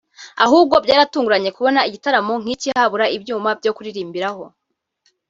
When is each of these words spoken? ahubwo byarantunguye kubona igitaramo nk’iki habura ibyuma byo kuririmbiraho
ahubwo 0.45 0.75
byarantunguye 0.85 1.49
kubona 1.57 1.79
igitaramo 1.89 2.33
nk’iki 2.41 2.69
habura 2.77 3.05
ibyuma 3.17 3.49
byo 3.59 3.71
kuririmbiraho 3.75 4.43